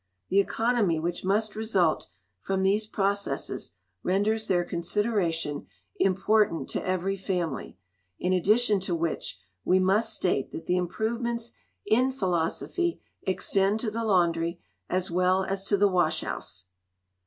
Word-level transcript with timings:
The 0.29 0.39
economy 0.39 0.99
which 0.99 1.23
must 1.23 1.55
result 1.55 2.07
from 2.39 2.63
these 2.63 2.87
processes 2.87 3.73
renders 4.01 4.47
their 4.47 4.63
consideration 4.65 5.67
important 5.97 6.69
to 6.71 6.83
every 6.83 7.15
family, 7.15 7.77
in 8.17 8.33
addition 8.33 8.79
to 8.79 8.95
which, 8.95 9.37
we 9.63 9.77
must 9.77 10.11
state 10.15 10.51
that 10.53 10.65
the 10.65 10.75
improvements 10.75 11.51
in 11.85 12.09
philosophy 12.09 12.99
extend 13.27 13.79
to 13.81 13.91
the 13.91 14.03
laundry 14.03 14.59
as 14.89 15.11
well 15.11 15.43
as 15.43 15.65
to 15.65 15.77
the 15.77 15.87
wash 15.87 16.21
house. 16.21 16.65